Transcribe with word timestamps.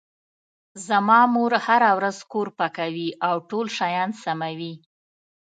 زما 0.87 1.21
مور 1.33 1.51
هره 1.65 1.91
ورځ 1.97 2.17
کور 2.31 2.47
پاکوي 2.59 3.09
او 3.27 3.35
ټول 3.49 3.65
شیان 3.77 4.09
سموي 4.23 4.73